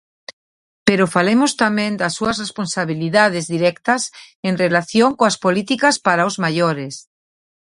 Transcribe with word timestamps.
Pero 0.87 1.11
falemos 1.15 1.51
tamén 1.63 1.91
das 2.01 2.13
súas 2.17 2.39
responsabilidades 2.43 3.45
directas 3.55 4.01
en 4.47 4.53
relación 4.63 5.09
coas 5.19 5.35
políticas 5.45 5.95
para 6.05 6.27
os 6.29 6.35
maiores. 6.43 6.93